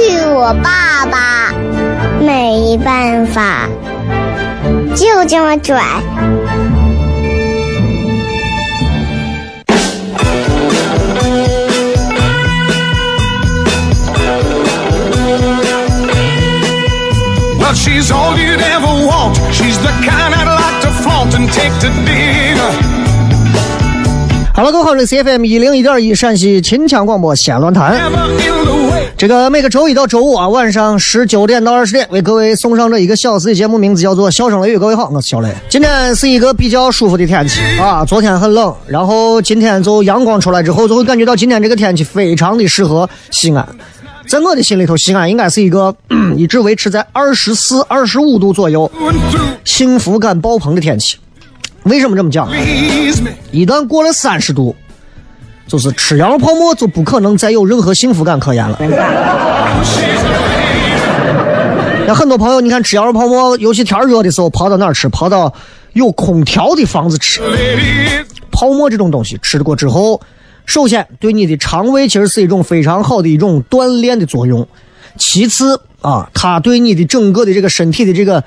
[0.00, 1.52] 是我爸爸，
[2.20, 3.68] 没办法，
[4.94, 5.82] 就这么拽。
[17.58, 19.36] Well, she's all you'd ever want.
[19.50, 22.72] She's the kind I'd like to flaunt and take to dinner.
[24.54, 27.96] Hello，各位好，这里是 CFM 一零一点一陕西秦腔广播西安论坛。
[29.18, 34.76] 这个每个周一到周五啊，晚上十九点到二十点，为各位送上这一个小时的节目，名字叫做《笑声雷雨》。
[34.78, 35.52] 各位好，我是小雷。
[35.68, 43.68] 今天是一个比较舒服的天气啊，昨天很冷，然后今天就阳光出来之后，就会感觉到今天这个天气非常的适合西安。
[44.28, 45.92] 在我的心里头，西安应该是一个
[46.38, 48.88] 一直维持在二十四、二十五度左右，
[49.64, 51.16] 幸福感爆棚的天气。
[51.82, 52.48] 为什么这么讲？
[53.50, 54.76] 一旦过了三十度，
[55.68, 58.76] 就是吃羊肉泡馍就不可能再有任何幸福感可言了。
[62.06, 65.08] 那很多朋友，你看吃羊肉泡馍，尤其天热的时候，跑到哪儿吃？
[65.10, 65.52] 跑到
[65.92, 67.42] 有空调的房子吃。
[68.50, 70.20] 泡馍这种东西吃过之后，
[70.64, 74.66] 首先对你的肠胃其实是一种非常好的一种锻炼的作用。
[75.18, 78.42] 其次啊，它对你的整个的这个身体的这个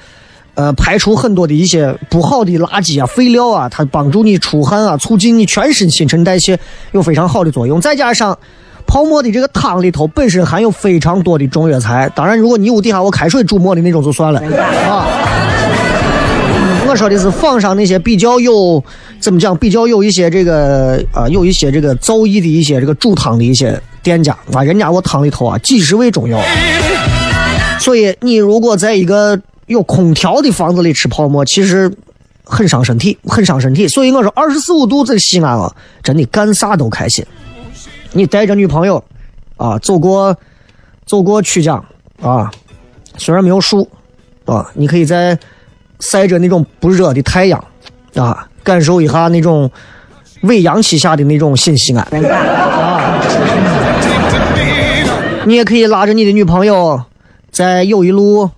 [0.55, 6.59] 呃排除很多的一些不好的垃圾啊、废料啊，它帮助你出汗啊，促进你全身新陈代谢，
[6.91, 7.79] 有非常好的作用。
[7.79, 8.37] 再加上
[8.85, 14.41] 泡沫的这个汤里头本身含有非常多的中药材，当然如果你屋底下我开水煮沫的那种就算了
[14.89, 15.07] 啊。
[16.87, 18.83] 我说的是坊上那些比较有
[19.17, 26.37] 怎么讲，比较有一些这个啊、有一些这个造诣的一些这个煮汤的一些店家啊，人家我汤里头啊几十味中药，
[27.79, 29.39] 所以你如果在一个
[29.71, 31.89] 有空调的房子里吃泡馍，其实
[32.43, 33.87] 很伤身体，很伤身体。
[33.87, 35.73] 所以我说二十四五度在西安啊，
[36.03, 37.25] 真的干啥都开心。
[38.11, 39.01] 你带着女朋友
[39.55, 40.35] 啊，走过
[41.05, 41.83] 走过曲江
[42.21, 42.51] 啊，
[43.17, 43.89] 虽然没有树
[44.43, 45.39] 啊，你可以在
[46.01, 47.63] 晒着那种不热的太阳
[48.15, 49.71] 啊，感受一下那种
[50.41, 53.23] 伪阳气下的那种新西安啊。
[55.47, 57.01] 你也可以拉着你的女朋友，
[57.49, 58.49] 在友谊路、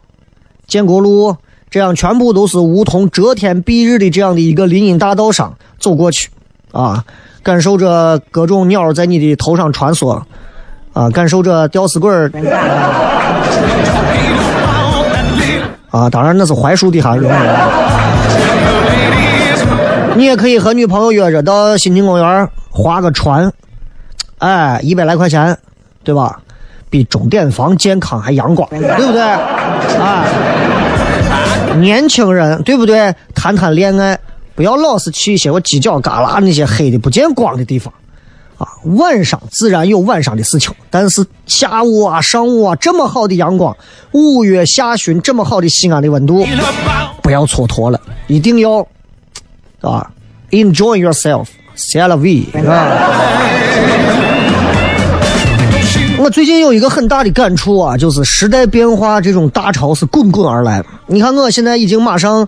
[0.74, 1.36] 建国路
[1.70, 6.32] 这样全部都是梧桐遮天蔽日的这样的一个林荫大道上走过去，
[6.72, 7.06] 啊，
[7.44, 10.20] 感受着各种鸟在你的头上穿梭，
[10.94, 12.32] 啊，感受着吊死鬼儿。
[15.92, 17.16] 啊，当然那是槐树底下。
[20.16, 23.54] 你也可以和女朋友约着到新津公园划个船，
[24.40, 25.56] 哎，一百来块钱，
[26.04, 26.40] 对吧？
[26.94, 29.20] 比钟点房健康还阳光，对不对？
[29.20, 30.24] 啊，
[31.80, 33.12] 年轻人对不对？
[33.34, 34.20] 谈谈恋爱，
[34.54, 37.92] 不要老是去一些我犄角旮旯那些黑的不见光的地方。
[38.60, 43.76] 啊，晚上自然有晚上的事情，但是下午啊、上午啊这么好的阳光，
[44.12, 46.46] 五月下旬这么好的西安的温度，
[47.24, 48.88] 不要蹉跎了，一定要
[49.82, 50.12] 啊
[50.52, 53.53] ，enjoy yourself，c l v 啊。
[56.24, 60.82] 我最近有一个很大的感触啊，就是时代变化这种大潮是滚滚而来。
[61.08, 62.48] 你看，我现在已经马上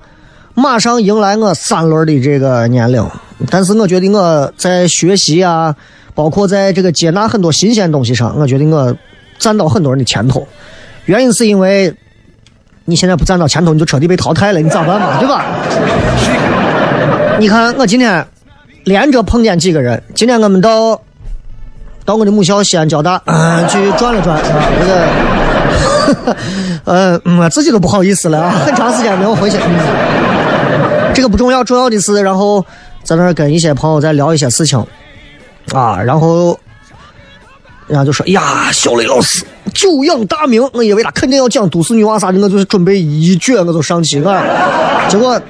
[0.53, 3.05] 马上迎来我三轮的这个年龄，
[3.49, 5.75] 但是我觉得我在学习啊，
[6.13, 8.95] 包括在这个接纳很多新鲜东西上，我觉得我
[9.39, 10.47] 站到很多人的前头。
[11.03, 11.93] 原因是因为
[12.85, 15.19] 你现在不站到前头，你就彻底被淘汰了，你咋办嘛？
[15.19, 15.43] 对吧？
[17.37, 18.25] 你看我今天
[18.85, 20.97] 连着碰见几个人，今天我们到
[22.05, 24.43] 到我的母校西安交大、嗯、去转了转啊，
[24.79, 24.85] 这
[26.23, 26.37] 个，
[26.85, 29.57] 呃，嗯，自己都不好意思了啊，很长时间没有回去。
[29.57, 32.63] 嗯、这个不重要，重要的是，然后
[33.03, 34.77] 在那儿跟一些朋友在聊一些事情，
[35.73, 36.57] 啊，然后，
[37.87, 39.43] 人家就说：“哎呀，小雷老师
[39.73, 44.43] 久仰大名，我以为他肯定要讲都市女娃啥的，我就准备一撅我就上去了，
[45.09, 45.41] 结果。”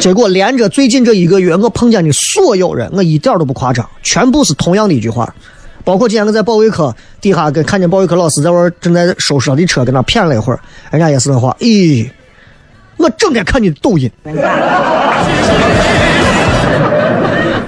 [0.00, 5.34] 结果连着最近这一个月，我碰见的所有人，我一点都不夸张，全部是同样的一句话。
[5.84, 10.60] 包括今天我在保卫科底下跟看见保卫科老师在玩，正在收拾他的车，跟那谝了一会儿，
[10.90, 12.08] 人家也是那话：咦，
[12.96, 14.10] 我整天看你的抖音。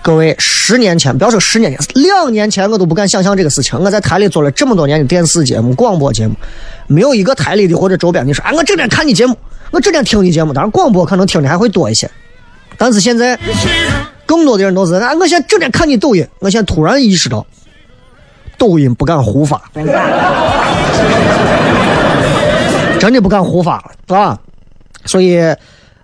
[0.03, 3.79] 各位，十年前，不要说十年前，两年前我都不敢想象这个事情。
[3.79, 6.35] 我在台里做了这么多年的电视节目、广播节目，
[6.87, 9.37] 没有一个台里的或者周边的说：“哎，我整天看你节目，
[9.71, 12.11] 我整天听你节目。”当然，广播可能听的还会多一些。
[12.77, 13.39] 但是现在，
[14.25, 15.13] 更多的人都是啊！
[15.15, 17.45] 我现在整天看你抖音，我现在突然意识到，
[18.57, 19.61] 抖音不敢胡发，
[22.99, 23.77] 真的不敢胡发
[24.09, 24.39] 了啊！
[25.05, 25.39] 所以，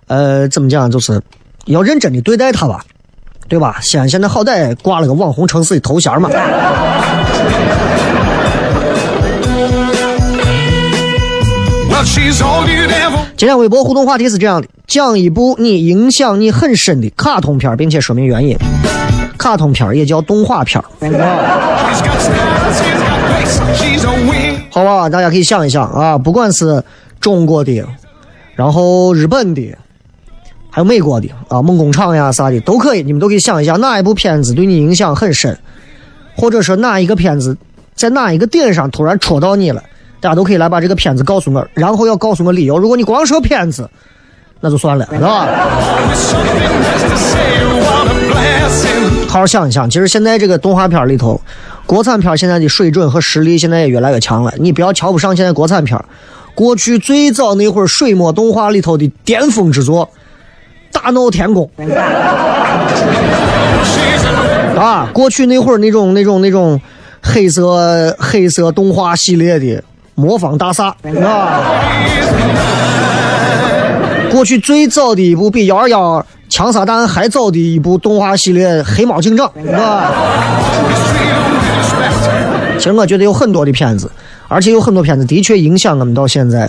[0.07, 1.21] 呃，怎么讲，就是
[1.65, 2.83] 要认真的对待它吧，
[3.47, 3.79] 对吧？
[3.81, 6.29] 西安现在好歹挂了个网红城市的头衔嘛。
[13.35, 18.57] 今天微博互动话题是这样的：讲一部你影响你很深的卡通片，并且说明原因。
[19.37, 20.81] 卡通片也叫动画片，
[24.71, 25.09] 好吧？
[25.09, 26.83] 大家可以想一想啊，不管是
[27.19, 27.85] 中国的，
[28.55, 29.77] 然后日本的，
[30.71, 35.57] 还有美国的啊，梦工厂呀啥的都可以，你们都可以想一下哪一部片子对你影响很深，
[36.35, 37.55] 或者说哪一个片子
[37.95, 39.83] 在哪一个点上突然戳到你了。
[40.19, 42.77] 大家都可以来把这个片子告诉我，然后要告诉我理由。
[42.77, 43.89] 如果你光说片子，
[44.59, 45.47] 那就算了， 是吧？
[49.27, 51.39] 好好想一想，其实现在这个动画片里头，
[51.85, 54.51] 国产片现在的水准和实力现在也越来越强了。
[54.57, 55.99] 你不要瞧不上现在国产片，
[56.55, 60.09] 过去最早那会儿水墨动画里头的巅峰之作
[61.01, 61.69] 《大闹天宫》
[64.79, 66.81] 啊，过去那会儿那种那种那种
[67.21, 69.83] 黑色黑色动画系列的。
[70.19, 70.87] 魔方大厦
[71.23, 71.61] 啊！
[74.31, 80.11] 过去最早的一部比幺二幺枪撒弹还早的一部动画系列《黑猫警长》啊！
[82.79, 84.11] 其实我觉得有很多的片子，
[84.47, 86.67] 而且有很多片子的确影响我们到现在。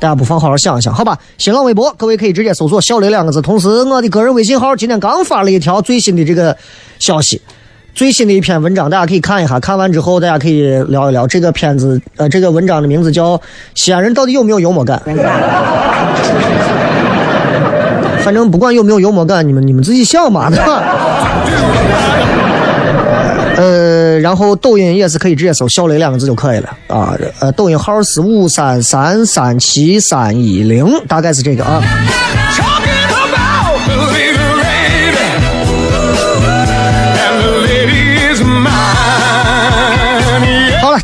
[0.00, 1.16] 大家不妨好好想一想，好吧？
[1.38, 3.40] 新浪微博，各位可以直接搜索“小雷”两个字。
[3.40, 6.56] 同时，我的个人微信号今天刚发了一条最新的这个
[6.98, 7.40] 消息。
[7.98, 9.58] 最新的一篇文章，大家可以看一下。
[9.58, 12.00] 看完之后，大家可以聊一聊这个片子。
[12.16, 13.36] 呃，这个文章的名字叫
[13.74, 15.02] 《西安人到底有没有幽默感》。
[18.22, 20.80] 反正不管有没有幽默感，你们你们自己想嘛，对吧？
[23.56, 27.18] 呃，然后抖音也是可以直接搜“小雷”两个字就可以了啊。
[27.40, 31.82] 呃，抖音号是五三三三七三一零，大概是这个啊。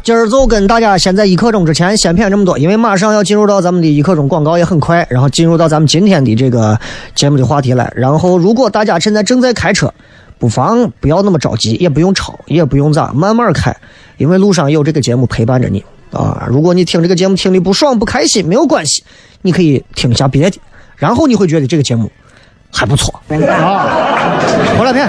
[0.04, 6.78] 今儿就跟大家先在一刻钟之前先谝这么多，因为马上要进入到咱们的一刻钟广告也很快，然后进入到咱们今天的这个
[7.14, 7.90] 节目的话题来。
[7.96, 9.90] 然后，如果大家现在正在开车，
[10.38, 13.74] 不妨不要那么着急，也不用吵，也不用咋，慢慢开，
[14.18, 15.82] 因为路上有这个节目陪伴着你
[16.12, 16.46] 啊。
[16.50, 19.02] 如果你听这个节目听的不爽不开心，没有关系，
[19.40, 20.60] 你可以听一下别的，
[20.96, 22.12] 然后你会觉得这个节目
[22.70, 23.88] 还不错啊。
[24.78, 25.08] 回来片。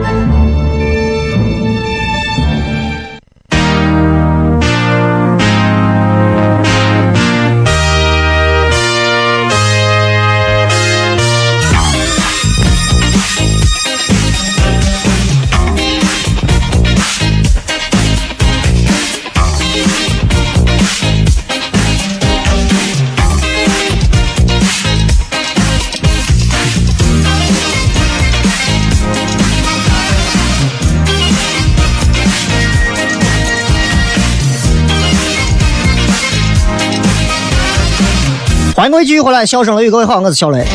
[38.81, 40.65] 欢迎各位继续回来，笑声雷雨，各位好，我是小雷。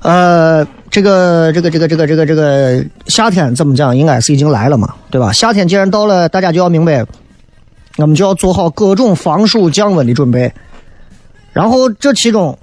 [0.00, 3.96] 呃，这个这个这个这个这个这个夏天怎么讲？
[3.96, 5.30] 应该是已经来了嘛，对吧？
[5.32, 7.06] 夏天既然到了，大家就要明白，
[7.98, 10.52] 我们就要做好各种防暑降温的准备。
[11.52, 12.58] 然后这其中，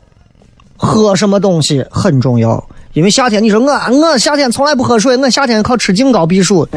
[0.76, 2.62] 喝什么东西很重要，
[2.92, 6.68] 因为夏天，你说我我夏天从来不喝水，我夏天靠吃敬膏避暑。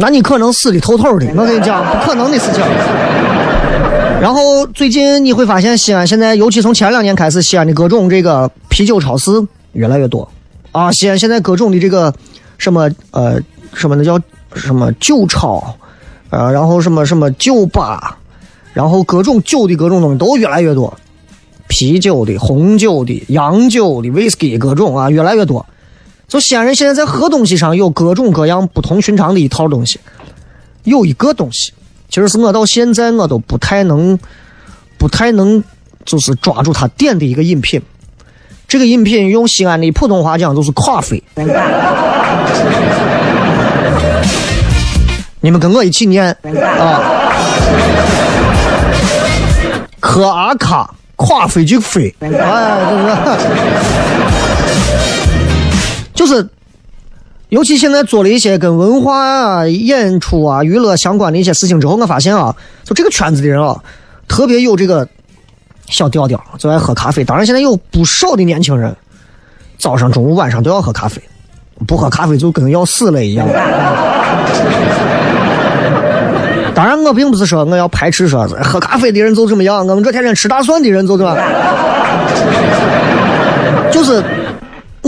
[0.00, 2.62] 那你可能死的透透的，我跟你讲，不可能的事情。
[4.20, 9.30] 然后最近你会发现，西安现在，尤其从前两年开始，西安的各种这个啤酒超市
[9.72, 10.28] 越来越多
[10.70, 10.90] 啊。
[10.92, 12.14] 西安现在各种的这个
[12.58, 13.40] 什么呃
[13.74, 14.20] 什么那叫
[14.54, 15.76] 什么酒超
[16.30, 18.18] 啊，然后什么什么酒吧，
[18.72, 20.96] 然后各种酒的各种东西都越来越多，
[21.66, 25.66] 啤酒的、红酒的、洋酒的、威士忌各种啊，越来越多。
[26.28, 29.98] 就西安人现在在喝东西上有各种各样不同寻常的一套东西，
[30.84, 31.72] 有一个东西，
[32.10, 34.18] 其实是我到现在我都不太能，
[34.98, 35.64] 不太能，
[36.04, 37.80] 就是抓住他点的一个饮品。
[38.66, 41.22] 这个饮品用西安的普通话讲就是咖啡。
[45.40, 46.36] 你们跟我一起念啊，
[49.98, 52.44] 科阿卡，咖啡就飞，哎，对不对？
[56.18, 56.44] 就是，
[57.50, 63.80] 尤其现在做了一些跟文化啊、演出啊、娱乐相关的一些事情之后，我发现啊，就这个圈子的人啊，
[64.26, 65.06] 特别有这个
[65.86, 67.22] 小调调，就爱喝咖啡。
[67.22, 68.92] 当然，现在有不少的年轻人，
[69.78, 71.22] 早上、中午、晚上都要喝咖啡，
[71.86, 73.46] 不喝咖啡就跟要死了一样。
[76.74, 81.36] 当然，我并不是说我要排斥说喝咖啡的人就怎么样，我们这天天吃大蒜的人就怎么，
[83.92, 84.20] 就是。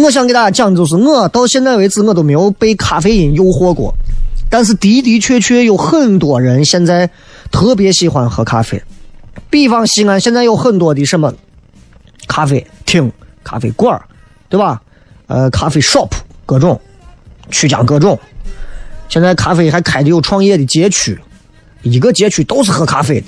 [0.03, 3.95] 我想给大家讲的就是，我到现在为止我都没有被咖啡因诱惑过，
[4.49, 7.09] 但是的的确确有很多人现在
[7.51, 8.83] 特别喜欢喝咖啡。
[9.49, 11.33] 比方西安现在有很多的什么
[12.29, 13.11] 咖啡厅、
[13.43, 14.01] 咖啡馆
[14.49, 14.81] 对吧？
[15.27, 16.09] 呃，咖啡 shop
[16.47, 16.81] 各种，
[17.51, 18.19] 曲江各种。
[19.09, 21.19] 现在咖啡还开的有创业的街区，
[21.83, 23.27] 一个街区都是喝咖啡的。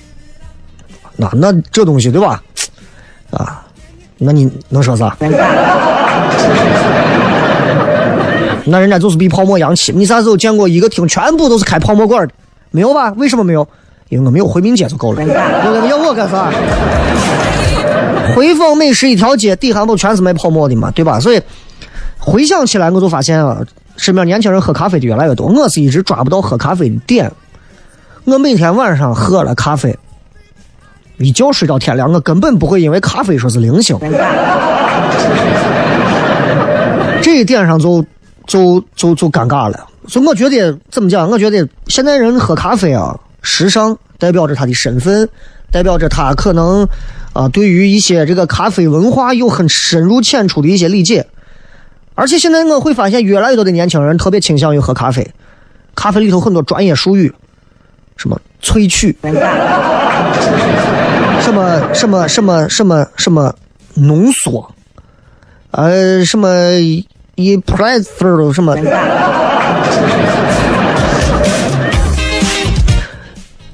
[1.17, 2.43] 那那这东西对吧？
[3.31, 3.67] 啊，
[4.19, 5.17] 那你能说啥？
[8.67, 9.93] 那人家就是比泡沫洋气。
[9.93, 12.33] 你啥时候见过一个厅全部都是开泡沫馆的？
[12.71, 13.13] 没有吧？
[13.17, 13.67] 为什么没有？
[14.09, 15.23] 因为我没有回民街就够了。
[15.89, 16.51] 要我干啥？
[18.35, 20.91] 回坊美食一条街底下不全是卖泡沫的嘛？
[20.93, 21.19] 对吧？
[21.19, 21.43] 所以
[22.19, 23.59] 回想起来，我就发现啊，
[23.97, 25.49] 身边年轻人喝咖啡的越来越多。
[25.49, 27.31] 我是一直抓不到喝咖啡的点。
[28.25, 29.97] 我每天晚上喝了咖啡，
[31.19, 33.99] 一觉睡到天亮，我根本不会因为咖啡说是零星。
[37.45, 38.05] 这点上就
[38.47, 41.29] 就就就尴尬了，所以我觉得怎么讲？
[41.29, 45.29] 我觉得现在人喝咖啡啊，时尚代表着他的身份，
[45.71, 46.87] 代表着他可能
[47.33, 51.27] 啊对于一些这个咖啡文化有很深入浅出的一些理解。
[52.15, 55.29] 而且现在我会发现，越来越多的年轻人特别倾向于喝咖啡，
[55.95, 57.33] 咖啡里头很多专业术语，
[58.17, 59.17] 什么萃取，
[61.41, 63.55] 什么什么什么什么什么
[63.95, 64.71] 浓缩。
[65.71, 66.49] 呃，什么
[67.35, 68.05] 一 press
[68.53, 68.77] 什么，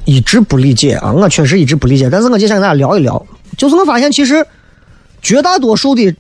[0.05, 1.13] 一直不理解啊！
[1.13, 3.27] 我确实一直不理解，但是我就想跟大家聊一聊。
[3.57, 4.47] 就是我发现，其实
[5.21, 6.15] 绝大多数的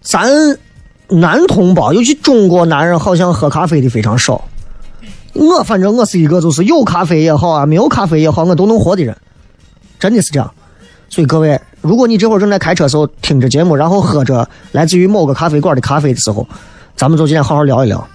[0.00, 0.30] 咱
[1.08, 4.44] 男同胞，尤其中国男人，好像喝咖啡的非常少。
[5.32, 9.16] 我反正我是一个，就是有咖啡也好啊，没有咖啡也好，我都能活的人，
[9.98, 10.52] 真的是这样。
[11.08, 16.46] 所以各位，如果你这会儿正在开车时候听着节目，然后喝着来自于某个咖啡馆的咖啡的时候，
[16.96, 18.06] 咱们就今天好好聊一聊，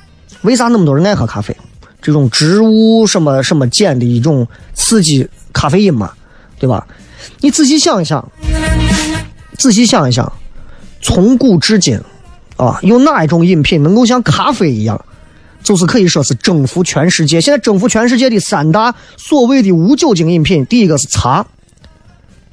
[0.41, 1.55] 为啥那么多人爱喝咖啡？
[2.01, 6.11] 这种植物什么什么碱的一种刺激咖啡因嘛，
[6.59, 6.85] 对吧？
[7.39, 8.23] 你仔细想一想，
[9.57, 10.31] 仔细想一想，
[11.01, 11.99] 从古至今，
[12.57, 15.03] 啊，有哪一种饮品能够像咖啡一样，
[15.63, 17.41] 就是可以说是征服全世界？
[17.41, 21.43] 现在征服全世界的三大所谓的无酒精饮品，第一个是茶，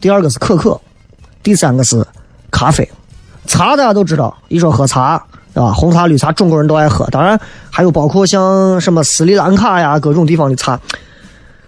[0.00, 0.81] 第二个是可可，
[1.42, 2.04] 第三个是
[2.50, 2.88] 咖啡。
[3.46, 5.20] 茶大家都知道，一说喝茶，
[5.52, 5.72] 对吧？
[5.72, 7.04] 红茶、绿茶，中国人都爱喝。
[7.06, 7.38] 当然，
[7.70, 10.78] 还有包括像什么斯里兰卡呀，各种地方的茶。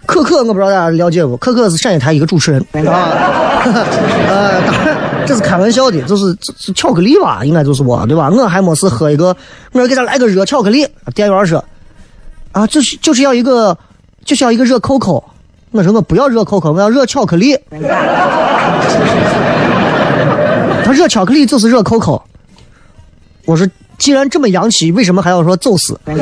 [0.05, 1.35] 可可，我不知道大家了解不？
[1.35, 3.09] 可可是陕西台一个主持人啊。
[4.29, 7.43] 呃，当然这是开玩笑的，就是这是巧克力吧？
[7.43, 8.29] 应该就是我，对吧？
[8.29, 9.35] 我还没事喝一个，
[9.73, 10.87] 我说给他来个热巧克力。
[11.13, 11.63] 店员说
[12.51, 13.77] 啊，就是就是要一个，
[14.23, 15.21] 就是要一个热扣扣。
[15.75, 17.59] 我说我不要热扣扣，我要热巧克力。
[20.85, 22.23] 他热巧克力就是热扣扣。
[23.43, 23.67] 我说
[23.97, 25.99] 既然这么洋气，为什么还要说走私？
[26.05, 26.15] 对。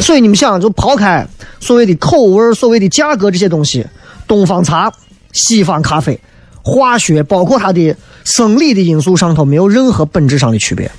[0.00, 1.26] 所以你们想，就抛开
[1.60, 3.86] 所谓的口味、所谓的价格这些东西，
[4.26, 4.90] 东方茶、
[5.32, 6.18] 西方咖啡，
[6.62, 7.94] 化学包括它的
[8.24, 10.90] 生理的因素上头没有任何本质上的区别。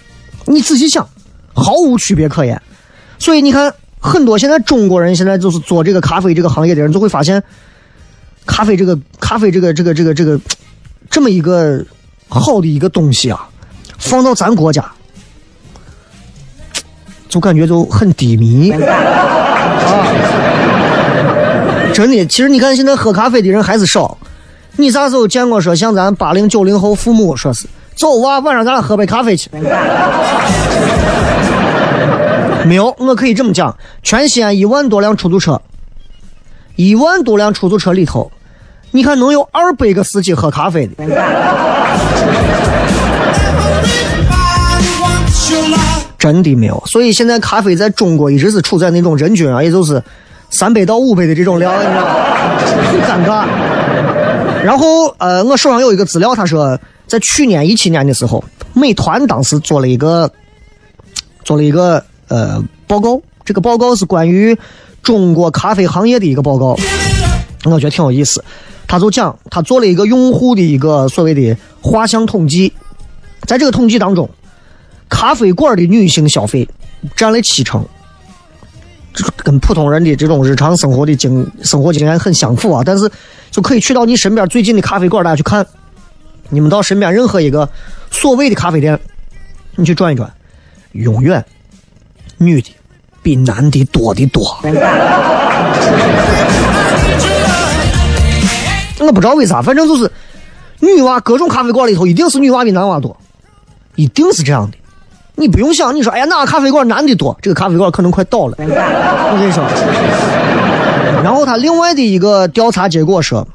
[0.46, 1.10] 你仔细想，
[1.54, 2.62] 毫无区别可言。
[3.18, 3.74] 所以你看，
[4.04, 7.42] 很多现在中国人现在就是做这个咖啡这个行业的人，就会发现，
[8.46, 10.38] 咖啡这个咖啡这个这个这个这个
[11.10, 11.82] 这么一个
[12.28, 13.48] 好的一个东西啊，
[13.98, 14.84] 放到咱国家。
[17.30, 18.78] 就感觉就很低迷啊！
[21.92, 24.16] 真的，其实你看现在喝咖啡的人还是少。
[24.76, 29.50] 你啥时候见过说像咱八零九零后父母说是走啊，晚上咱俩喝杯咖啡去？
[32.66, 35.62] 没有，我可以这么讲，全西安一万多辆出租车，
[36.76, 38.32] 一万多辆出租车里头，
[38.92, 40.94] 你看能有二百个司机喝咖啡的。
[46.18, 50.02] 真的没有，所以现在咖啡在中国一直是处在那种人均啊，也就是
[50.50, 52.14] 三百到五百的这种量，你知道吗？
[52.90, 53.46] 很尴尬。
[54.64, 58.42] 然后呃，我手上有一个资料，他说在去年一七年的时候，
[58.74, 60.32] 美团当时做了一个
[61.44, 64.58] 做了一个呃报告，这个报告是关于
[65.02, 66.78] 中国咖啡行业的一个报告，
[67.66, 68.44] 我觉得挺有意思。
[68.88, 72.72] 他就讲他做了一个用户的一个所谓的画像统计，
[73.48, 74.30] 在这个统计当中。
[75.10, 76.68] 咖啡馆的女性消费
[77.16, 77.86] 占了七成，
[79.14, 82.82] 这跟普通人的这种日常生活的经生活经验很相符啊。
[82.84, 83.08] 但是
[83.52, 85.64] 就可以去到你身边最近的咖啡馆，大家去看。
[86.50, 87.70] 你们到身边任何一个
[88.10, 89.00] 所谓的咖啡店，
[89.76, 90.34] 你去转一转，
[90.94, 91.46] 永远
[92.46, 92.70] 女的
[93.22, 94.44] 比男的多的多。
[99.00, 100.10] 我不知道为啥，反正就是
[100.80, 103.18] 女娃各种咖啡馆里头，一定是女娃比男娃多，
[103.96, 104.78] 一定是这样的。
[105.36, 107.38] 你不用想，你说哎呀，哪个咖啡馆男的多？
[107.42, 108.56] 这个咖啡馆可能快倒了。
[108.60, 109.64] 我跟你说。
[111.24, 113.48] 然后他另外的一个调查结果说，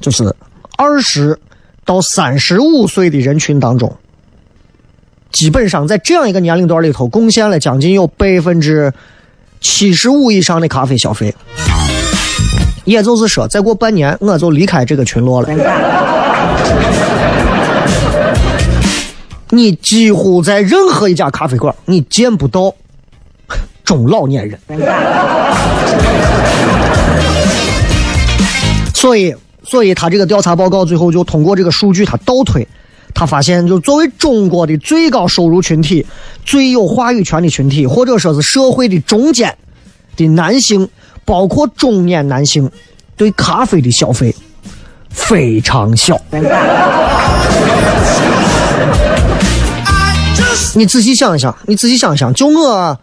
[0.00, 0.34] 就是
[0.76, 1.38] 二十
[1.84, 3.94] 到三十五岁的人群当中，
[5.32, 8.92] 基本上在这样一个年龄段里头，贡献了将近有百分之
[9.60, 11.34] 七十五以上的咖啡消费。
[12.84, 15.48] 也就是说，再过半年我就离开这个群落了。
[19.50, 22.74] 你几乎在任何一家咖啡馆，你见不到
[23.84, 24.58] 中老年人。
[28.94, 32.66] 所以，所以他这个调查报告最后就通过这个数据，他倒推，
[33.14, 36.06] 他发现，就作为中国的最高收入群体、
[36.44, 39.56] 最有话语权的群体，或者说是社会的中间
[40.16, 40.88] 的男性，
[41.24, 42.70] 包括中年男性，
[43.16, 44.34] 对咖啡的消费
[45.10, 46.20] 非常小。
[50.74, 52.98] 你仔细想一想，你仔细想一想，就我，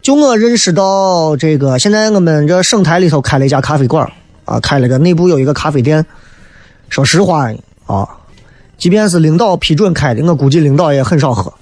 [0.00, 4.08] 就我认识到这个，现在我们这省台里头开了一家咖啡馆
[4.44, 6.06] 啊，开了个内部有一个咖啡店。
[6.88, 7.50] 说实话
[7.86, 8.08] 啊，
[8.78, 11.52] 即便是领导批准开的，我估计领导也很少喝。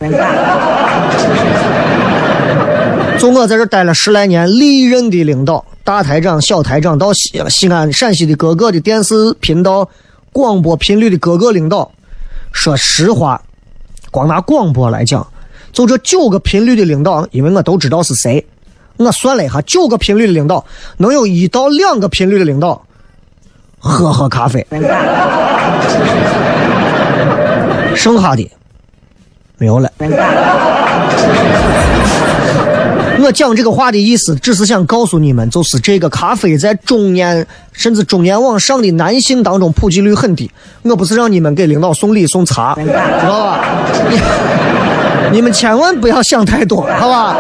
[3.18, 9.88] 就我在这待了十来年，历任的领导，大台长、小台长，到西西安、陕西的各个的电视频道、
[10.32, 11.90] 广播频率的各个领导，
[12.52, 13.40] 说实话，
[14.10, 15.26] 光拿广播来讲。
[15.72, 18.46] 就这九个频率的领导，因为我都知道是谁，
[18.98, 20.62] 我算了一下，九个频率的领导
[20.98, 22.82] 能有一到两个频率的领导
[23.78, 24.66] 喝喝咖啡，
[27.96, 28.48] 剩下的
[29.58, 29.90] 没有了。
[33.18, 40.48] 我讲这个话的意思，只是想告诉你们，就是这个咖啡在中年甚至中年往上的男性当中普及率很低。
[40.82, 42.86] 我不是让你们给领导送礼送茶，知
[43.26, 43.64] 道吧？
[45.32, 47.36] 你们千万不要想太多，好吧？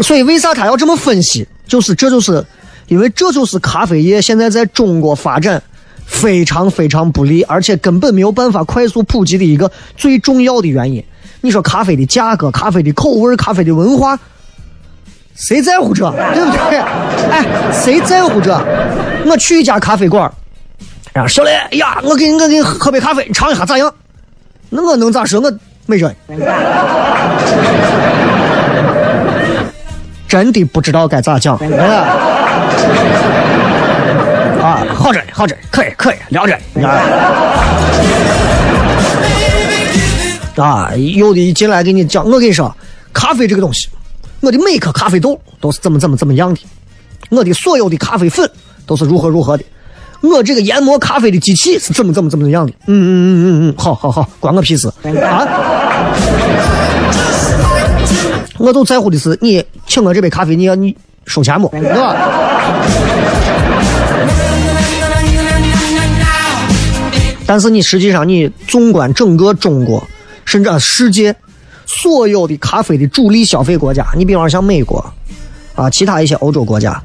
[0.00, 1.46] 所以为啥他要这么分析？
[1.66, 2.42] 就是这就是
[2.86, 5.62] 因为这就是咖啡业现在在中国发展
[6.10, 11.02] 非常非常不利，而且根本没有办法快速普及的一个最重要的原因。
[11.40, 14.18] 你说咖啡的价格、咖啡的口味、咖啡的文化，
[15.34, 16.10] 谁在乎这？
[16.34, 16.78] 对不对？
[17.30, 18.52] 哎，谁在乎这？
[19.24, 20.30] 我去一家咖啡馆，
[21.14, 23.90] 啊，小雷，哎呀，我给你，我给你喝杯咖啡，你尝一下咋样？
[24.68, 25.40] 那我能咋说？
[25.40, 25.50] 我
[25.86, 26.12] 没辙。
[30.28, 31.58] 真的不知道该咋讲。
[35.00, 36.88] 啊，好着呢好着呢，可以可以，聊着呢。
[40.56, 42.74] 啊，有的一进来给你讲，我跟你说，
[43.14, 43.88] 咖啡这个东西，
[44.40, 46.60] 我的每颗咖啡豆都是怎么怎么怎么样的，
[47.30, 48.48] 我的所有的咖啡粉
[48.84, 49.64] 都是如何如何的，
[50.20, 52.72] 我这个研磨咖啡的机器是怎么怎么怎么样的。
[52.86, 54.86] 嗯嗯嗯嗯嗯，好好好，关我屁事
[55.24, 55.48] 啊！
[58.58, 61.68] 我就在乎的是你请我这杯咖啡，你要你收钱不？
[61.72, 62.14] 对吧？
[67.50, 70.06] 但是你实际上，你纵观整个中国，
[70.44, 71.34] 甚至世界
[71.84, 75.04] 所有的咖啡的主力消费国家，你比方像美国
[75.74, 77.02] 啊，其他一些欧洲国家，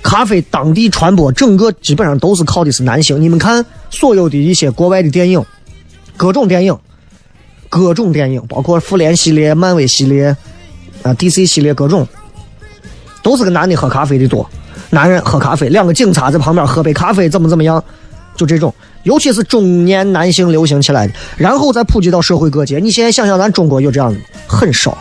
[0.00, 3.20] 咖啡当地传播整个基本上都是靠的是男性。
[3.20, 5.44] 你们看所有的一些国外的电影，
[6.16, 6.78] 各种电影，
[7.68, 10.26] 各种电影，包括复联系列、漫威系列
[11.02, 12.06] 啊、DC 系列各种，
[13.24, 14.48] 都是个男的喝咖啡的多，
[14.90, 17.82] 男人喝咖啡，两个警察在旁边喝杯咖啡，怎么怎么样，
[18.36, 18.72] 就这种。
[19.02, 22.78] 尤其是中年男性流行起来的，然后再普及到社会各界。
[22.78, 24.96] 你现在想想，咱中国有这样的很少，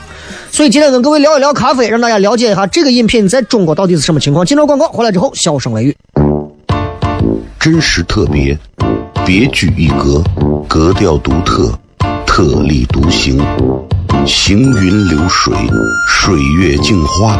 [0.52, 4.46] 所以今天跟各位聊一聊咖啡，让大家了解一下这个饮品在中国到底是什么情况。
[4.46, 5.96] 进入广告回来之后，笑声雷雨，
[7.58, 8.60] 真实特别，
[9.26, 10.22] 别具一格，
[10.68, 11.72] 格调独特，
[12.26, 13.42] 特立独行，
[14.26, 15.56] 行云流水，
[16.10, 17.40] 水月镜花，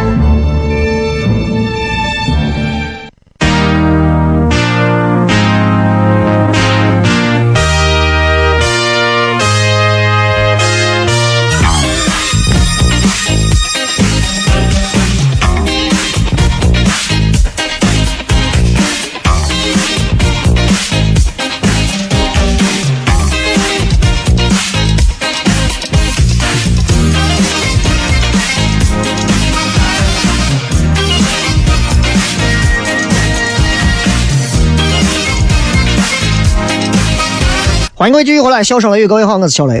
[38.01, 39.79] 欢迎各位继续回来，笑声雷雨，各位好，我是小雷。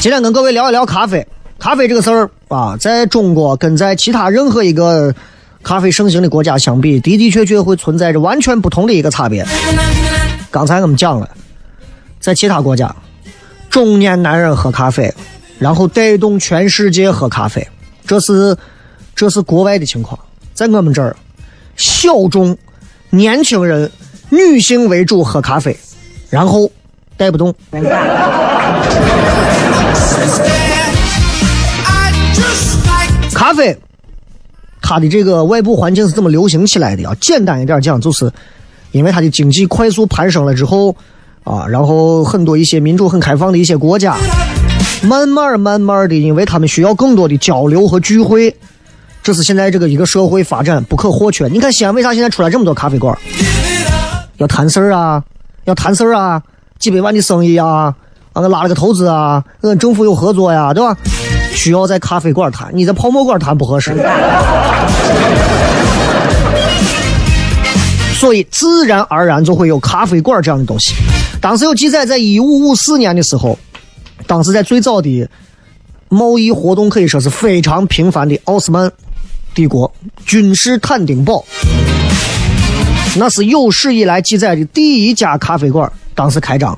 [0.00, 1.26] 今天跟各位聊一聊咖啡。
[1.58, 5.14] 咖啡这个事儿啊，在中国跟在其他任何一个
[5.62, 9.46] 咖啡盛行的国家相比，的的确确会存在着完全不同的一个差别。
[10.50, 11.28] 刚才我们讲了，
[12.18, 12.96] 在其他国家，
[13.68, 15.12] 中年男人喝咖啡，
[15.58, 17.68] 然后带动全世界喝咖啡，
[18.06, 18.56] 这是
[19.14, 20.18] 这是国外的情况。
[20.54, 21.14] 在我们这儿，
[21.76, 22.56] 小众
[23.10, 23.92] 年轻人、
[24.30, 25.76] 女性为主喝咖啡，
[26.30, 26.70] 然后。
[27.16, 27.54] 带不动。
[33.32, 33.76] 咖啡，
[34.80, 37.14] 它的这个外部环境是怎么流行起来的啊？
[37.20, 38.32] 简单一点讲，就是
[38.92, 40.94] 因为它的经济快速攀升了之后
[41.44, 44.16] 啊，然后很多一些民主很开放的一些国家，
[45.02, 48.56] 慢慢慢慢的，因为他们需要更多的交流和聚会，
[49.22, 51.46] 这是现在这个一个社会发展不可或缺。
[51.48, 53.16] 你看西安为啥现在出来这么多咖啡馆？
[54.38, 55.22] 要谈事儿啊，
[55.64, 56.42] 要谈事儿啊。
[56.78, 57.94] 几百万的生意啊，
[58.32, 60.96] 啊，拉了个投资啊，跟政府有合作呀，对吧？
[61.54, 63.96] 需要在咖啡馆谈，你在泡沫馆谈不合适。
[68.18, 70.94] 所以自然而然就会有咖啡馆这样的东西。
[71.40, 73.58] 当时有记载，在一五五四年的时候，
[74.26, 75.28] 当时在最早的
[76.08, 78.90] 贸易活动可以说是非常频繁的奥斯曼
[79.54, 79.90] 帝国
[80.24, 81.44] 君士坦丁堡，
[83.16, 86.76] 那是有史以来记载的第一家咖啡馆，当时开张，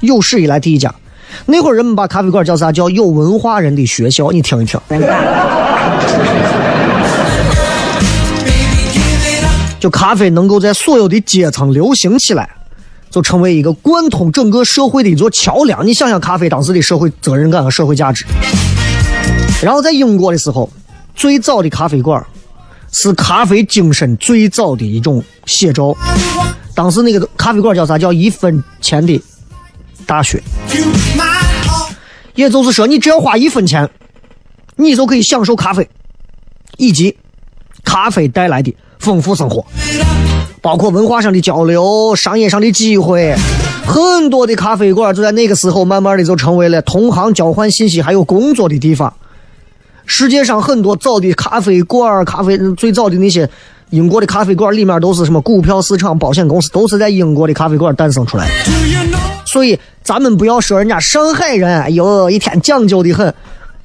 [0.00, 0.94] 有史以来第一家。
[1.46, 2.70] 那会儿人们把咖啡馆叫啥？
[2.72, 4.30] 叫有文化人的学校。
[4.30, 4.78] 你听一听。
[9.78, 12.50] 就咖啡能够在所有的阶层流行起来，
[13.08, 15.86] 就成为一个贯通整个社会的一座桥梁。
[15.86, 18.24] 你想想，咖啡当时的社会责任感和社会价值。
[19.62, 20.68] 然后在英国的时候，
[21.14, 22.24] 最早的咖啡馆
[22.92, 25.94] 是咖啡精神最早的一种写照。
[26.76, 27.98] 当时那个咖啡馆叫啥？
[27.98, 29.20] 叫一分钱的
[30.04, 30.40] 大学。
[32.34, 33.88] 也就是说，你只要花一分钱，
[34.76, 35.88] 你就可以享受咖啡，
[36.76, 37.16] 以及
[37.82, 39.64] 咖啡带来的丰富生活，
[40.60, 43.34] 包括文化上的交流、商业上的机会。
[43.86, 49.14] 很多的咖啡馆就在那个时候，慢慢的就成为了同行交换信息还有工作的地方。
[50.04, 53.48] 世界上很多早的咖啡馆、咖啡最早的那些
[53.90, 58.52] 英国的咖啡馆里面都是什么股票市场、保险公司，都是在英国的咖啡馆诞生出来的。
[59.44, 63.32] 所以咱们不要说人家上海人，哎呦，一天讲究的很。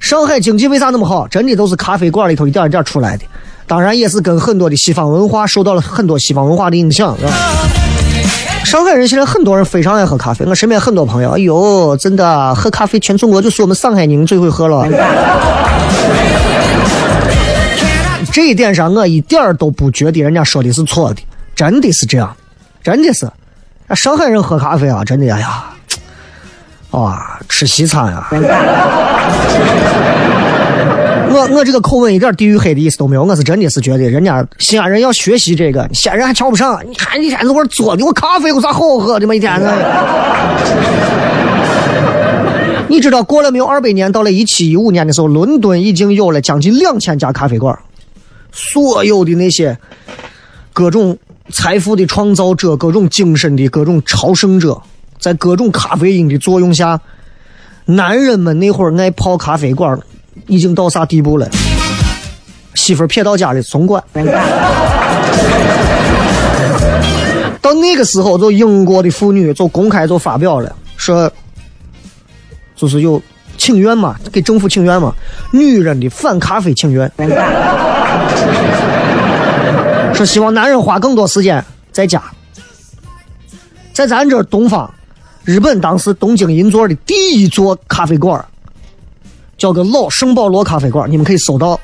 [0.00, 1.28] 上海经济为啥那么好？
[1.28, 3.24] 真的都是咖啡馆里头一点一点出来的。
[3.68, 7.32] 当然也是跟很多的西方文化受到了很多西方文化的影响，是吧？
[8.64, 14.84] 上海人现在很多人非常爱喝咖啡，我身边很多朋友，哎呦，真的喝咖啡，全中国就是我们上海人最会喝了。
[18.32, 21.20] 这一点上，我一点儿都不觉得人家说的是错的，
[21.54, 22.34] 真的是这样，
[22.82, 23.30] 真的是。
[23.94, 25.64] 上海人喝咖啡啊，真的，哎呀，
[26.92, 28.26] 哇，吃西餐啊！
[31.34, 36.82] 我我这个口吻一点地域黑的意思都没有，我是真的是觉得人家西安人要学习这个，西安人还瞧不上。
[36.88, 39.34] 你看一天在我做的我咖啡有啥好喝的吗？
[39.34, 39.74] 一天呢？
[42.88, 47.78] 你知道过了没有二百年，到了一七一五年的时候，伦敦已经有了将近两千家咖啡馆，
[48.52, 49.76] 所有的那些
[50.72, 51.18] 各种。
[51.50, 54.80] 财富的创造者，各种精神的各种朝圣者，
[55.18, 56.98] 在各种咖啡因的作用下，
[57.84, 59.98] 男人们那会儿爱泡咖啡馆，
[60.46, 61.50] 已经到啥地步了？
[62.74, 64.02] 媳妇儿撇到家里总管。
[67.60, 71.30] 到那个时候，就英国的妇女就公开就发表了，说，
[72.76, 73.20] 就是有
[73.56, 75.14] 请愿嘛，给政府请愿嘛，
[75.52, 77.10] 女人的反咖啡请愿。
[80.14, 82.22] 说希望男人花更多时间在家，
[83.92, 84.90] 在咱这东方，
[85.44, 88.44] 日本当时东京银座的第一座咖啡馆，
[89.56, 91.80] 叫个老圣保罗咖啡馆，你们可以搜到，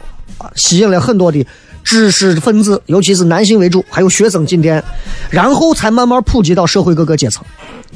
[0.54, 1.46] 吸引了很多的
[1.84, 4.82] 知识分子，尤其是男性为主，还有学生进店，
[5.30, 7.44] 然后才慢慢普及到社会各个阶层，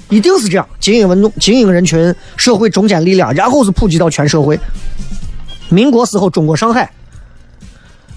[0.09, 4.59] 一定是这样，精英文精英人群，社会中坚力量，然后是普及到全社会。
[5.69, 6.91] 民国时候，中国上海。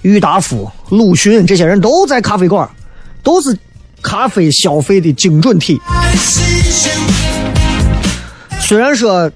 [0.01, 2.69] 郁达夫、鲁迅这些人都在咖啡馆，
[3.23, 3.58] 都是
[4.04, 5.82] 咖啡消费的精准体。
[8.60, 9.32] 虽然说，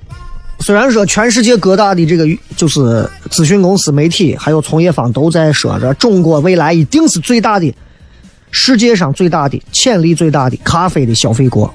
[0.59, 7.73] 虽然说全世界各大的这个就是咨询公司、媒体还有从业方都在说着，中国未来一定是最大的、
[8.51, 11.73] 世界上最大的、潜力最大的咖啡的消费国。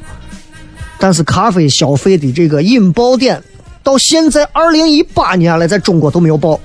[0.98, 3.42] 但是，咖啡消费的这个引爆点，
[3.82, 6.58] 到现在二零一八年了，在中国都没有爆。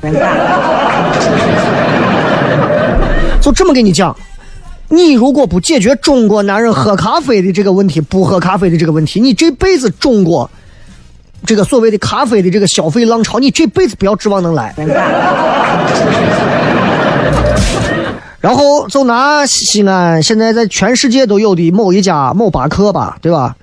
[3.41, 4.15] 就这么跟你讲，
[4.88, 10.49] 你如果不解决中国男人喝咖啡的这个问题，不喝咖啡的这个问题，你这辈子中国
[11.45, 14.73] 这个所谓的咖啡的这个消费浪潮，你这辈子不要指望能来。
[18.39, 23.56] 然后就拿西安现在在全世界都有的某一家某巴克吧，对吧？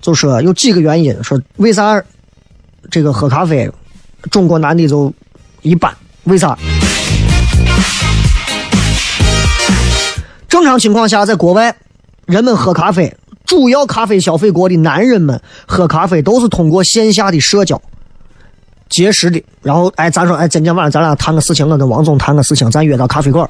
[0.00, 2.02] 就说有几个原因，说为啥
[2.90, 3.70] 这个喝咖啡
[4.30, 5.12] 中国男的就
[5.62, 5.92] 一般？
[6.24, 6.56] 为啥？
[10.48, 11.74] 正常情况下，在国外，
[12.26, 17.80] 人们喝咖啡，主要咖啡消费国的男人们喝咖啡都是通过线下的社交
[18.88, 19.42] 结识的。
[19.62, 23.48] 然后，哎，咱说，哎，今天晚上咱俩谈个事情，我跟王总谈个事情，咱约到咖啡馆，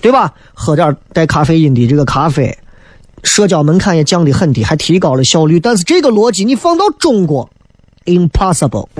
[0.00, 0.32] 对吧？
[0.52, 2.56] 喝点带咖啡因的这个咖啡，
[3.22, 5.60] 社交门槛也降得很低，还提高了效率。
[5.60, 7.48] 但是这个逻辑你放到中国
[8.06, 8.88] ，impossible。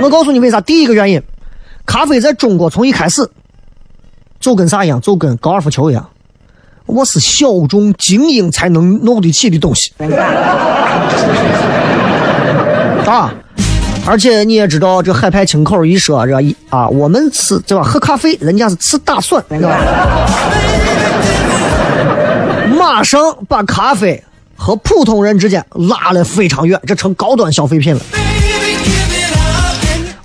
[0.00, 0.60] 我告诉你为啥？
[0.60, 1.22] 第一个原因。
[1.84, 3.28] 咖啡在中国从一开始
[4.42, 6.06] 就跟啥一样，就跟高尔夫球一样，
[6.84, 9.92] 我是小众精英才能弄得起的东西。
[13.06, 13.32] 啊，
[14.04, 17.84] 而且你也知道，这海派清口一说，这一啊，我们吃对吧？
[17.84, 19.78] 喝咖啡，人家是吃大蒜，对吧？
[22.76, 24.20] 马上把咖啡
[24.56, 28.00] 和普通人之间拉得非常远，这成高端消费品了。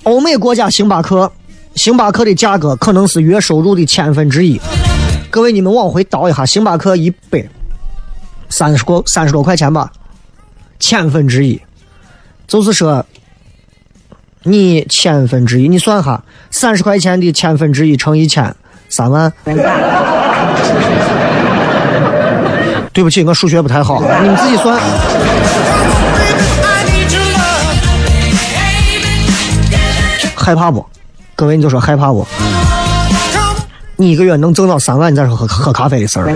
[0.02, 1.30] 欧美国家星巴克，
[1.78, 4.60] 星巴克的价格可能是月收入的千分之一。
[5.30, 7.48] 各位，你们往回倒一下，星巴克一杯
[8.48, 9.92] 三十多三十多块钱吧，
[10.80, 11.62] 千分之一，
[12.48, 13.06] 就是说
[14.42, 18.52] 你千分之一，你算哈，三十块钱的千分之一乘一千，
[18.88, 19.32] 三万。
[22.92, 24.80] 对不起，我数学不太好，你们自己算。
[30.34, 30.84] 害怕不？
[31.38, 32.26] 各位你就说害怕不？
[33.94, 36.26] 你一个月能挣到三万，你再说喝喝咖啡的事儿。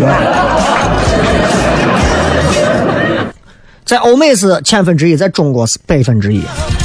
[3.85, 6.41] 在欧美是千分之一，在中国是百分之一，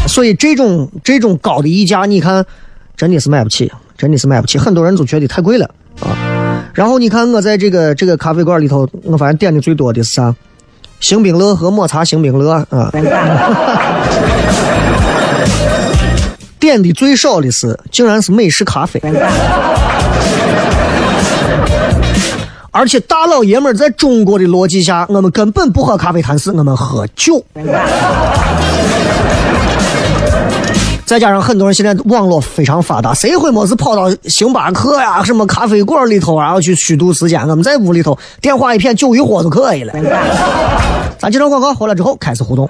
[0.08, 2.44] 所以这种这种高的溢价，你看
[2.96, 6.18] 真的是买不起，真的是买不起，很多人都觉得太贵了啊。
[6.74, 10.34] 然后你看我在这个这个咖啡馆里头，我发现点的最多的是啥？
[11.02, 12.92] 星冰乐和抹茶星冰乐啊。
[16.68, 19.02] 点的最少的是，竟然是美式咖啡。
[22.72, 27.42] 而且大老爷们儿在中国的逻辑下，我们根本不喝咖啡谈事，我们喝酒。
[31.06, 37.40] 再加上很多人现在网络非常发达，谁会没事跑到星巴克呀、什么咖啡馆里头，然后去虚度时间？
[37.48, 39.94] 我们在屋里头电话一片，酒一喝就可以了。
[41.18, 42.70] 咱接着广告，回来之后开始互动。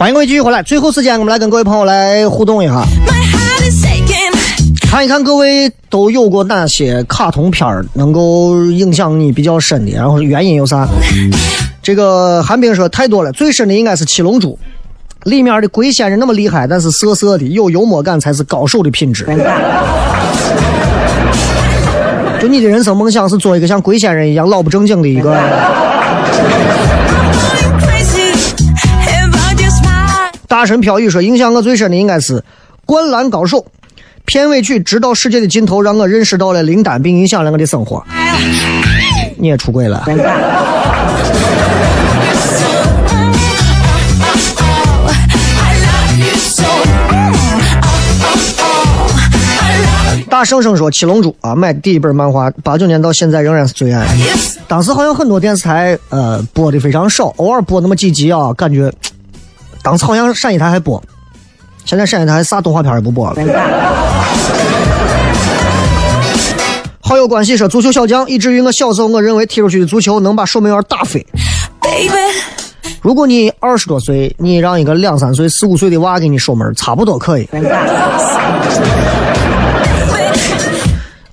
[0.00, 2.82] 欢迎各位继续回来，最后时间我们来跟各位朋友来互动一下.
[4.90, 10.88] 看一看各位都有过哪些卡通片儿能够影响你比较深的，然后原因有啥？
[11.82, 14.58] 这个韩冰说太多了，最深的应该是《七龙珠》，
[15.30, 19.26] 里面的龟仙人那么厉害，但是涩涩的，有幽默感才是高手的品质。
[22.40, 25.38] 就你的人生梦想是做一个像龟仙人一样老不正经的一个。
[30.50, 32.40] 大神飘雨说，影响我最深的应该是
[32.84, 33.58] 《灌篮高手》
[34.24, 38.04] 片尾曲，直到世界的尽头，让我认识到了林丹，并影响了我的生活。
[39.36, 40.26] 你也出轨了？I love
[46.18, 46.66] you so.
[49.54, 54.04] I love 大圣圣说，《七龙珠》啊，买第一本漫画，八九年到现在仍然是最爱。
[54.66, 58.92] 当时好像很多电视台呃播的非常少，偶尔播那么几集啊，感觉
[59.82, 61.02] 当时好像陕西台还播，
[61.84, 63.36] 现在陕西台啥动画片也不播了。
[67.02, 71.26] 好友关系说，足球小将，以至于我小时候我认为踢出去的足球能把守门员打飞。
[71.80, 72.12] baby.
[73.00, 77.48] 如果你二十多岁，你让一个两三岁、四五岁的娃给你守门，差不多可以。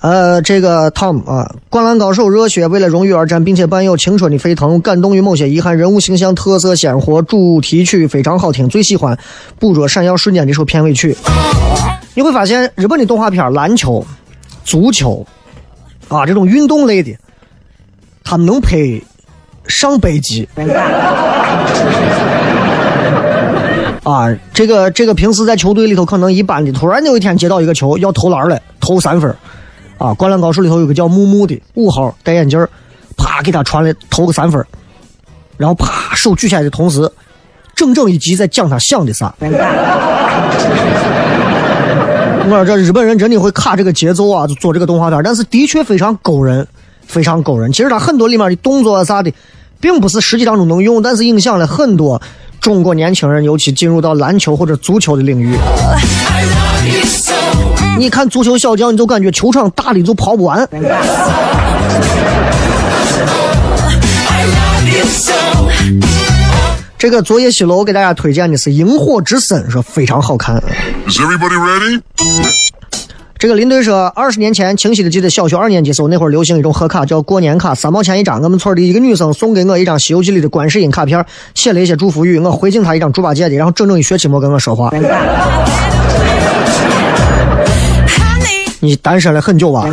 [0.07, 9.19] 呃，这个 Tom 啊，灌篮高手热血为了荣誉而战，并且伴有青春的沸腾，感动于某些遗憾，人物形象特色鲜活，主题曲非常好听，最喜欢
[9.59, 11.13] 捕捉闪耀瞬间这首片尾曲。
[12.13, 14.01] 你会发现，日本的动画片篮球、
[14.63, 15.27] 足球
[16.07, 17.13] 啊这种运动类的，
[18.23, 18.77] 他们能拍
[19.67, 20.47] 上百集。
[24.03, 29.35] 啊，这个这个平时在球队里头可能一般的，突然有一天接到一个球要投篮了，投三分，
[29.97, 32.59] 啊，灌篮高手里头有个叫木木的五号戴眼镜，
[33.17, 34.63] 啪给他传了投个三分，
[35.57, 37.11] 然后啪手举起来的同时，
[37.75, 39.33] 整整一集在讲他想的啥。
[42.49, 46.65] 我说这日本人真的会卡这个节奏啊，就做这个动画片，但是的确非常勾人，
[47.05, 47.71] 非常勾人。
[47.73, 49.33] 其实他很多里面的动作啊啥的，
[49.81, 52.21] 并不是实际当中能用，但是影响了很多
[52.59, 55.57] 中国年轻人，尤其进入到篮球或者足球的领域。
[57.97, 60.67] 你看足球小将，你就感觉球场大的就跑不完。
[66.97, 70.61] 这个昨夜西楼给大家推荐的是《萤火之森》，说非常好看。
[71.07, 72.01] Is everybody ready?
[73.39, 78.41] 这个林队说，二十年前清晰的记得小学二年级时候，那会儿流行一种贺卡，叫过年卡，三毛钱一张。
[78.41, 81.23] 我们村的一个女生送给我一张《西游记》里的观世音卡片，
[81.53, 84.91] 写了一些祝福语，我回敬她一张猪八戒的，然后整整一学期没跟我说话。
[88.79, 89.87] 你单身了很久吧？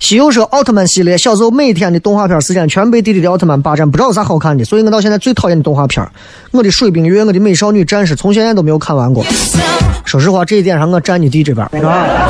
[0.00, 6.04] 西游说奥特曼系列，小时候每天的动画片时间全被弟弟的奥特曼霸占，不知道有啥好看的，所以我到现在最讨厌的动画片，
[6.50, 9.22] 我的水冰月，我的美少女战士，从现在都没有看完过。
[10.06, 12.28] 说实话，这一点上我站你弟这边啊。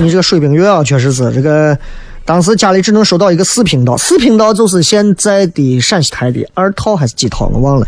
[0.00, 1.76] 你这个水冰月啊，确实是这个，
[2.26, 7.86] 当时家里只能收到一个四频道，四频道就是现在的陕西台的二套还是几套，我忘了。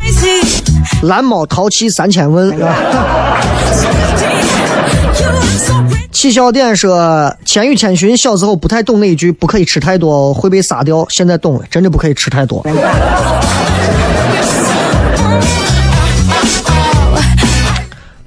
[1.03, 2.51] 蓝猫淘气三千问。
[2.63, 2.75] 啊
[6.13, 6.23] You look so pretty.
[6.23, 6.99] 起笑点说
[7.45, 12.65] 《千与千寻》小时候不太懂那一句“不可以吃太多，会被杀掉”，现在懂了，真的不可以吃太多。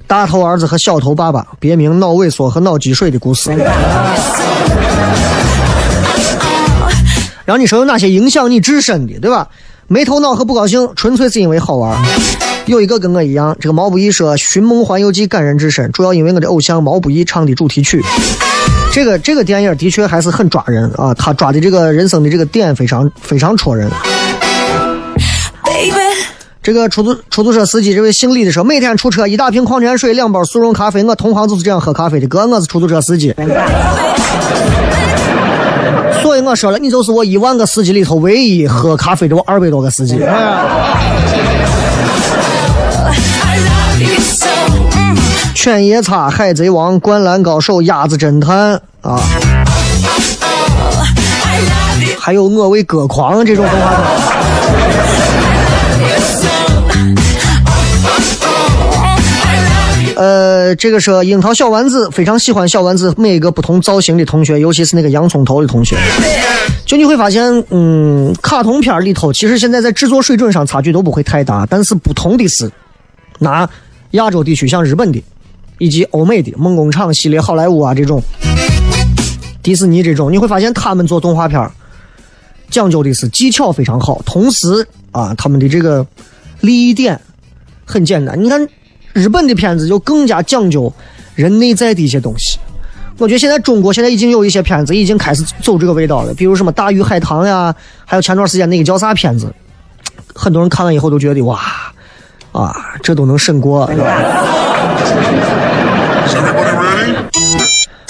[0.06, 3.50] 大头儿子和小头爸爸，别名脑萎缩和脑积水的故事。
[7.44, 9.48] 让你说有哪些影响你自身的，对吧？
[9.88, 11.96] 没头脑和不高兴，纯粹是因为好玩。
[12.66, 18.02] 有一个跟我一样，这个毛不易说《寻梦环游记》感人至深，主要因为我的偶像毛不易唱的主题曲。
[18.92, 23.88] 这个这个电影的确还是很抓人啊，他抓的这个人生的这个点非常非常戳人。
[26.60, 32.26] 这个出租出租车司机这位姓李的说，每天出车一大瓶矿泉水，两包速溶咖啡，我同行就是这样喝咖啡的。
[32.26, 33.32] 哥，我是出租车司机，
[36.20, 40.20] 所以我说了，你就是我一万个司机里头唯一喝咖啡的我二百多个司机。
[40.20, 40.64] 哎呀
[45.56, 49.18] 犬夜叉、海贼王、灌篮高手、鸭子侦探啊，
[52.20, 54.04] 还有我为歌狂这种动画片。
[60.16, 65.96] 呃，这个是樱桃小丸子，非常喜欢小丸子每一个不同造型的同学，尤其是那个洋葱头的同学。
[66.84, 72.70] 就你会发现，嗯，卡通片里头其实现在在制作水准上差距都不会太大，但是不同的是，
[73.38, 73.66] 拿
[74.10, 75.24] 亚洲地区像日本的，
[75.78, 78.22] 以及欧美的梦工厂系列、好莱坞啊这种，
[79.62, 81.70] 迪士尼这种，你会发现他们做动画片
[82.70, 86.06] 讲究的是技巧非常好，同时啊，他们的这个
[86.60, 87.20] 利益点
[87.84, 88.42] 很简单。
[88.42, 88.68] 你看
[89.12, 90.92] 日本的片子就更加讲究
[91.34, 92.58] 人内在的一些东西。
[93.18, 97.74] 我觉得现在中国现在已经有一些片子已经开始走这个味道了，比如什么《大鱼海棠》呀，
[98.04, 99.50] 还有前段时间那个叫啥片子，
[100.34, 101.58] 很多人看完以后都觉得哇
[102.52, 103.90] 啊，这都能审过。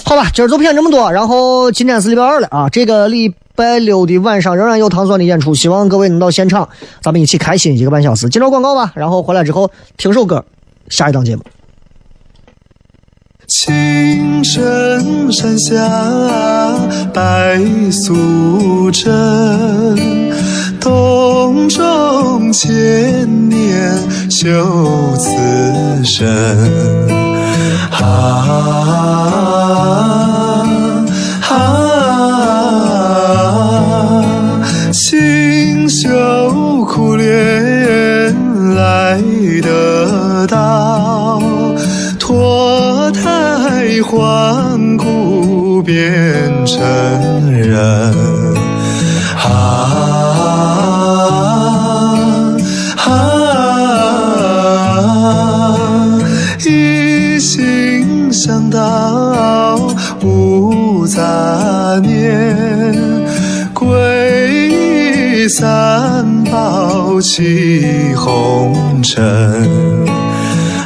[0.08, 1.10] 好吧，今儿就骗这么多。
[1.10, 6.68] 然后今天是礼拜二了啊，这个礼拜六的晚上仍然有糖蒜的演出，希望各位能到现场，
[7.02, 8.28] 咱们一起开心一个半小时。
[8.28, 10.44] 进入广告吧，然后回来之后听首歌，
[10.90, 11.42] 下一档节目。
[13.48, 15.74] 青城山下
[17.12, 19.10] 白素贞，
[20.80, 27.25] 洞中千年修此身。
[27.90, 28.02] 啊
[31.48, 31.52] 啊！
[34.92, 36.04] 清秀
[36.84, 37.24] 苦练
[38.74, 39.20] 来
[39.62, 41.40] 得到，
[42.18, 46.80] 脱胎换骨变成
[47.52, 48.14] 人。
[49.36, 50.15] 啊！
[65.48, 69.24] 三宝起红尘。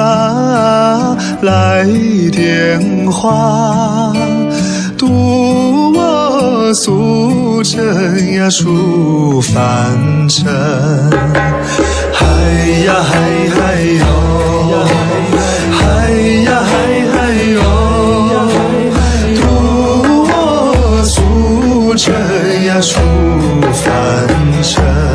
[1.43, 1.85] 来
[2.31, 4.13] 点化，
[4.97, 10.47] 渡我俗尘呀出凡尘。
[12.13, 12.27] 嗨
[12.85, 13.19] 呀嗨
[13.51, 14.05] 嗨哟，
[22.81, 22.99] 出
[23.73, 25.10] 凡尘